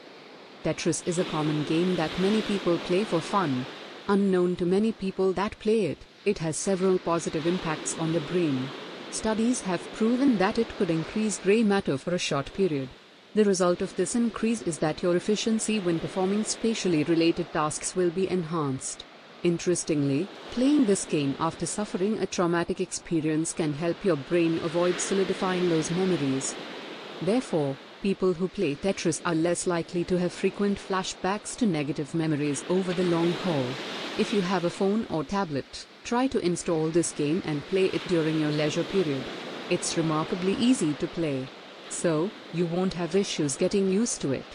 [0.63, 3.65] Tetris is a common game that many people play for fun.
[4.07, 8.69] Unknown to many people that play it, it has several positive impacts on the brain.
[9.11, 12.87] Studies have proven that it could increase gray matter for a short period.
[13.33, 18.11] The result of this increase is that your efficiency when performing spatially related tasks will
[18.11, 19.03] be enhanced.
[19.45, 25.69] Interestingly, playing this game after suffering a traumatic experience can help your brain avoid solidifying
[25.69, 26.55] those memories.
[27.21, 32.65] Therefore, people who play Tetris are less likely to have frequent flashbacks to negative memories
[32.69, 33.67] over the long haul.
[34.17, 38.08] If you have a phone or tablet, try to install this game and play it
[38.08, 39.23] during your leisure period.
[39.69, 41.47] It's remarkably easy to play.
[41.89, 44.45] So, you won't have issues getting used to it.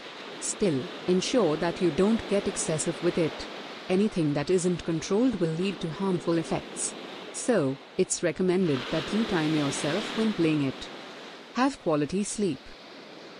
[0.41, 3.47] Still, ensure that you don't get excessive with it.
[3.91, 6.95] Anything that isn't controlled will lead to harmful effects.
[7.33, 10.89] So, it's recommended that you time yourself when playing it.
[11.55, 12.61] Have quality sleep.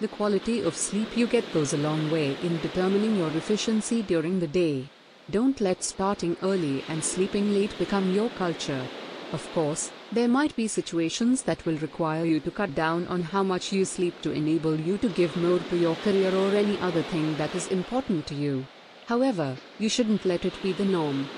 [0.01, 4.41] The quality of sleep you get goes a long way in determining your efficiency during
[4.41, 4.89] the day.
[5.31, 8.85] Don't let starting early and sleeping late become your culture.
[9.33, 13.45] Of course, there might be situations that will require you to cut down on how
[13.45, 17.03] much you sleep to enable you to give more to your career or any other
[17.03, 18.67] thing that is important to you.
[19.11, 21.29] However, you shouldn't let it be the norm.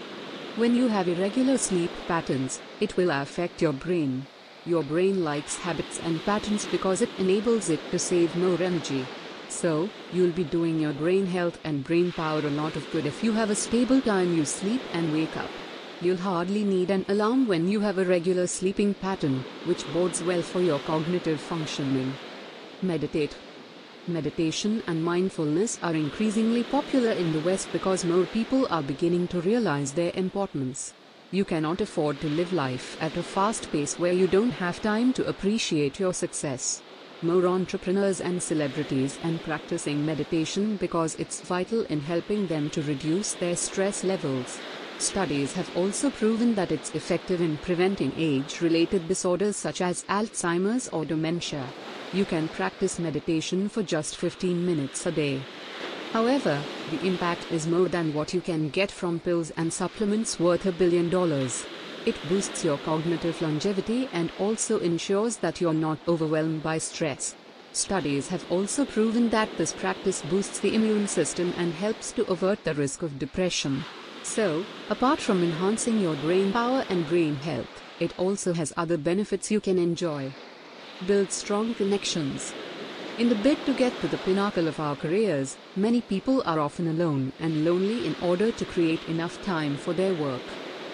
[0.56, 4.26] When you have irregular sleep patterns, it will affect your brain.
[4.66, 9.06] Your brain likes habits and patterns because it enables it to save more energy.
[9.48, 13.24] So, you'll be doing your brain health and brain power a lot of good if
[13.24, 15.50] you have a stable time you sleep and wake up.
[16.02, 20.42] You'll hardly need an alarm when you have a regular sleeping pattern, which bodes well
[20.42, 22.12] for your cognitive functioning.
[22.82, 23.34] Meditate.
[24.08, 29.40] Meditation and mindfulness are increasingly popular in the West because more people are beginning to
[29.42, 30.92] realize their importance.
[31.30, 35.12] You cannot afford to live life at a fast pace where you don't have time
[35.12, 36.82] to appreciate your success.
[37.22, 43.34] More entrepreneurs and celebrities are practicing meditation because it's vital in helping them to reduce
[43.34, 44.58] their stress levels.
[44.98, 51.04] Studies have also proven that it's effective in preventing age-related disorders such as Alzheimer's or
[51.04, 51.64] dementia.
[52.14, 55.40] You can practice meditation for just 15 minutes a day.
[56.12, 60.66] However, the impact is more than what you can get from pills and supplements worth
[60.66, 61.64] a billion dollars.
[62.04, 67.34] It boosts your cognitive longevity and also ensures that you're not overwhelmed by stress.
[67.72, 72.62] Studies have also proven that this practice boosts the immune system and helps to avert
[72.64, 73.86] the risk of depression.
[74.22, 79.50] So, apart from enhancing your brain power and brain health, it also has other benefits
[79.50, 80.34] you can enjoy.
[81.06, 82.52] Build strong connections.
[83.18, 86.86] In the bid to get to the pinnacle of our careers, many people are often
[86.86, 90.42] alone and lonely in order to create enough time for their work.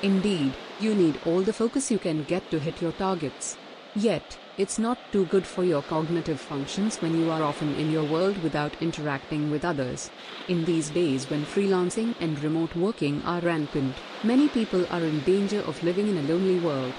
[0.03, 3.59] Indeed, you need all the focus you can get to hit your targets.
[3.95, 8.05] Yet, it's not too good for your cognitive functions when you are often in your
[8.05, 10.11] world without interacting with others.
[10.49, 13.95] In these days when freelancing and remote working are rampant,
[14.25, 16.95] many people are in danger of living in a lonely world.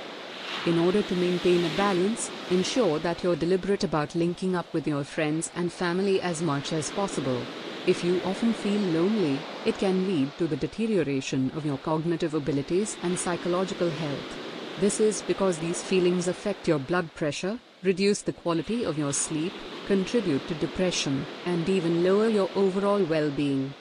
[0.65, 5.05] In order to maintain a balance, ensure that you're deliberate about linking up with your
[5.05, 7.41] friends and family as much as possible.
[7.87, 12.97] If you often feel lonely, it can lead to the deterioration of your cognitive abilities
[13.03, 14.37] and psychological health.
[14.81, 19.53] This is because these feelings affect your blood pressure, reduce the quality of your sleep,
[19.87, 23.73] contribute to depression, and even lower your overall well-being.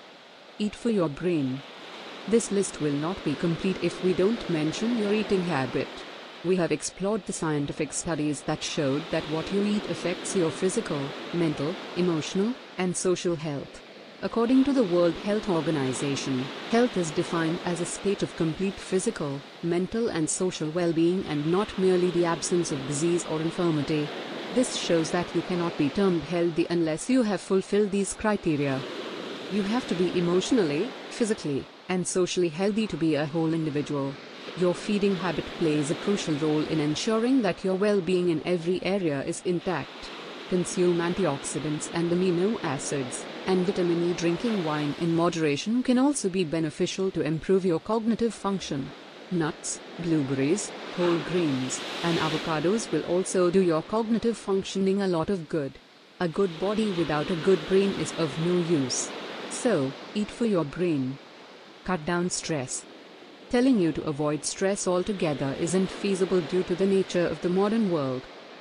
[0.60, 1.60] Eat for your brain.
[2.28, 5.88] This list will not be complete if we don't mention your eating habit.
[6.44, 11.00] We have explored the scientific studies that showed that what you eat affects your physical,
[11.34, 13.82] mental, emotional, and social health.
[14.22, 19.40] According to the World Health Organization, health is defined as a state of complete physical,
[19.64, 24.08] mental and social well-being and not merely the absence of disease or infirmity.
[24.54, 28.80] This shows that you cannot be termed healthy unless you have fulfilled these criteria.
[29.50, 34.14] You have to be emotionally, physically, and socially healthy to be a whole individual.
[34.56, 39.22] Your feeding habit plays a crucial role in ensuring that your well-being in every area
[39.24, 40.10] is intact.
[40.48, 44.14] Consume antioxidants and amino acids and vitamin E.
[44.14, 48.90] Drinking wine in moderation can also be beneficial to improve your cognitive function.
[49.30, 55.48] Nuts, blueberries, whole grains, and avocados will also do your cognitive functioning a lot of
[55.48, 55.72] good.
[56.20, 59.10] A good body without a good brain is of no use.
[59.50, 61.18] So, eat for your brain.
[61.84, 62.84] Cut down stress.
[63.50, 67.90] Telling you to avoid stress altogether isn't feasible due to the nature of the modern
[67.90, 68.20] world.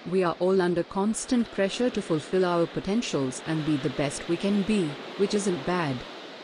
[0.10, 4.38] We are all under constant pressure to fulfill our potentials and be the best we
[4.38, 5.98] can be, which isn't bad.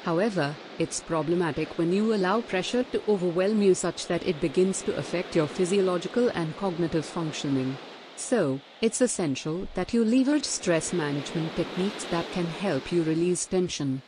[0.03, 4.97] However, it's problematic when you allow pressure to overwhelm you such that it begins to
[4.97, 7.77] affect your physiological and cognitive functioning.
[8.17, 14.01] So, it's essential that you leverage stress management techniques that can help you release tension.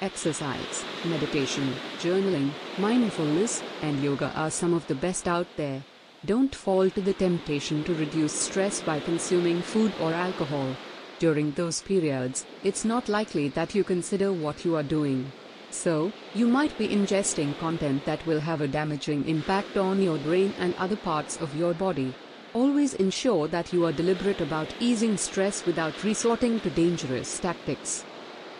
[0.00, 5.82] Exercise, meditation, journaling, mindfulness, and yoga are some of the best out there.
[6.24, 10.76] Don't fall to the temptation to reduce stress by consuming food or alcohol.
[11.18, 15.32] During those periods, it's not likely that you consider what you are doing.
[15.70, 20.54] So, you might be ingesting content that will have a damaging impact on your brain
[20.60, 22.14] and other parts of your body.
[22.54, 28.04] Always ensure that you are deliberate about easing stress without resorting to dangerous tactics.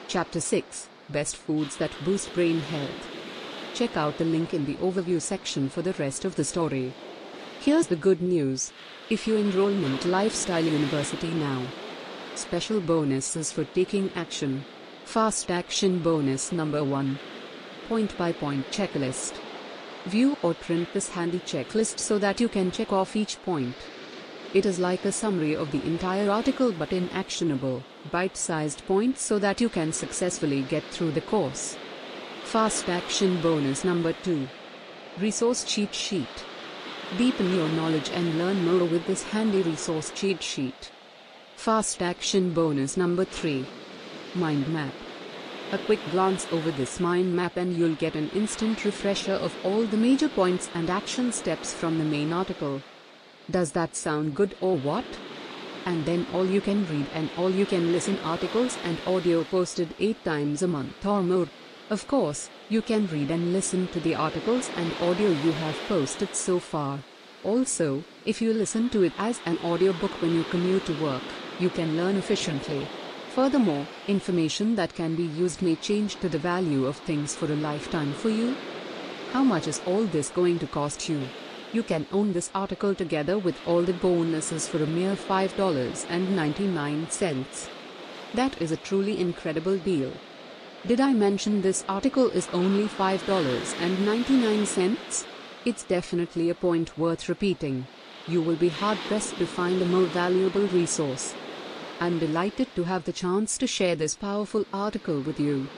[0.09, 3.09] Chapter 6 Best Foods That Boost Brain Health.
[3.73, 6.93] Check out the link in the overview section for the rest of the story.
[7.61, 8.73] Here's the good news.
[9.09, 11.63] If you enrollment Lifestyle University now.
[12.35, 14.65] Special bonuses for taking action.
[15.07, 17.19] Fast action bonus number 1.
[17.89, 19.33] Point by point checklist.
[20.05, 23.75] View or print this handy checklist so that you can check off each point.
[24.55, 29.39] It is like a summary of the entire article but in actionable, bite-sized points so
[29.39, 31.77] that you can successfully get through the course.
[32.45, 34.49] Fast action bonus number 2.
[35.21, 36.45] Resource cheat sheet.
[37.19, 40.93] Deepen your knowledge and learn more with this handy resource cheat sheet.
[41.57, 43.67] Fast action bonus number 3.
[44.35, 44.95] Mind map.
[45.73, 49.83] A quick glance over this mind map and you'll get an instant refresher of all
[49.83, 52.81] the major points and action steps from the main article.
[53.51, 55.07] Does that sound good or what?
[55.87, 59.95] And then all you can read and all you can listen articles and audio posted
[59.99, 61.49] 8 times a month or more.
[61.89, 66.37] Of course, you can read and listen to the articles and audio you have posted
[66.37, 66.99] so far.
[67.43, 71.23] Also, if you listen to it as an audiobook when you commute to work,
[71.59, 72.87] you can learn efficiently.
[73.31, 77.57] Furthermore, information that can be used may change to the value of things for a
[77.57, 78.55] lifetime for you.
[79.33, 81.23] How much is all this going to cost you?
[81.71, 87.69] You can own this article together with all the bonuses for a mere $5.99.
[88.35, 90.11] That is a truly incredible deal.
[90.87, 95.27] Did I mention this article is only $5.99?
[95.67, 97.87] It's definitely a point worth repeating.
[98.27, 101.35] You will be hard pressed to find a more valuable resource.
[102.01, 105.69] I'm delighted to have the chance to share this powerful article with you.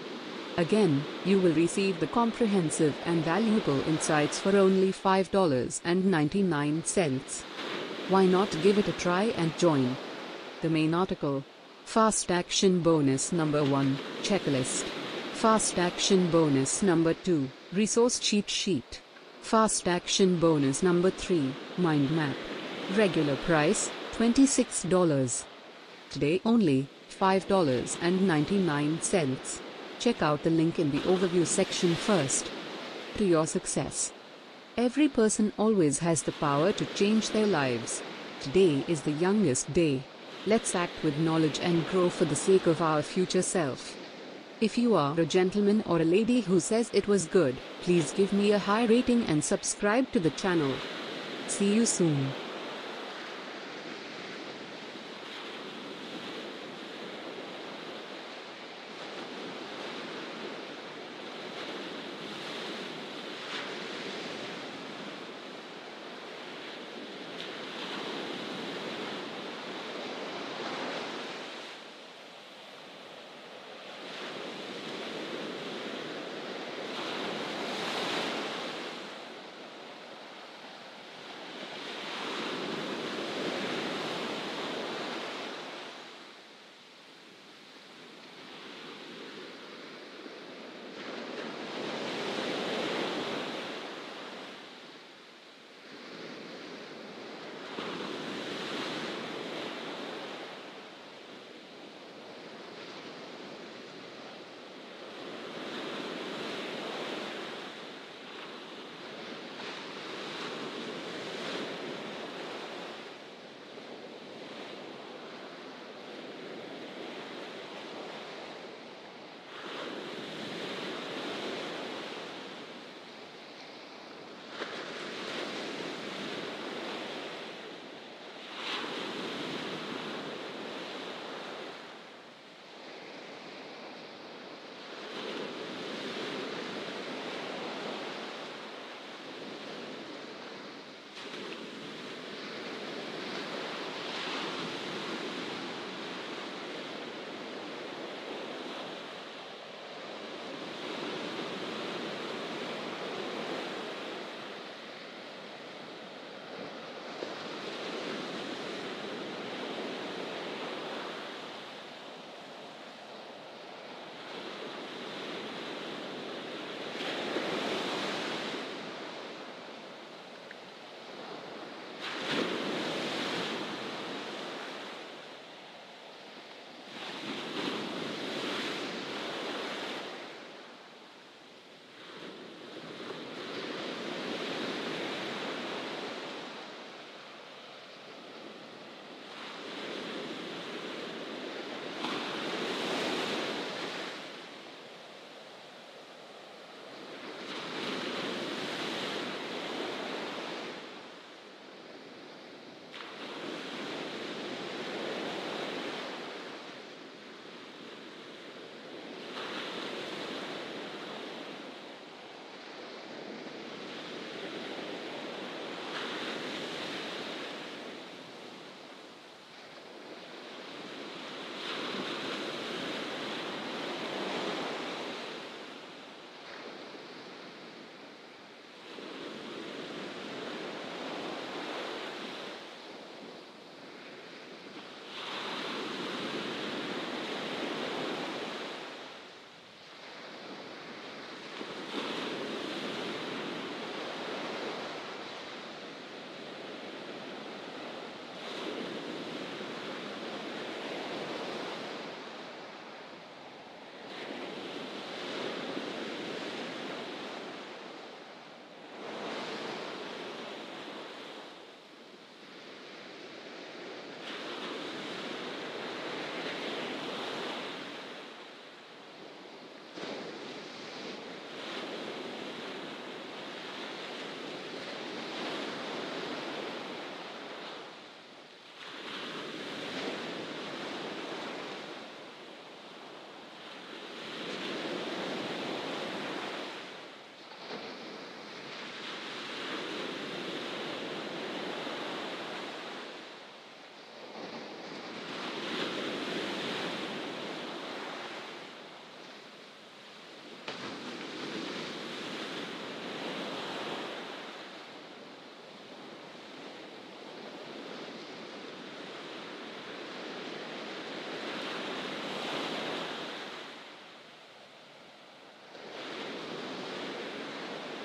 [0.56, 7.42] Again, you will receive the comprehensive and valuable insights for only $5.99.
[8.08, 9.96] Why not give it a try and join?
[10.62, 11.44] The main article
[11.84, 14.84] Fast Action Bonus Number 1 Checklist
[15.32, 19.00] Fast Action Bonus Number 2 Resource Cheat Sheet
[19.40, 22.36] Fast Action Bonus Number 3 Mind Map
[22.96, 25.44] Regular price $26.
[26.10, 26.88] Today only
[27.18, 29.69] $5.99.
[30.00, 32.50] Check out the link in the overview section first.
[33.18, 34.14] To your success.
[34.78, 38.02] Every person always has the power to change their lives.
[38.40, 40.02] Today is the youngest day.
[40.46, 43.94] Let's act with knowledge and grow for the sake of our future self.
[44.62, 48.32] If you are a gentleman or a lady who says it was good, please give
[48.32, 50.72] me a high rating and subscribe to the channel.
[51.46, 52.28] See you soon.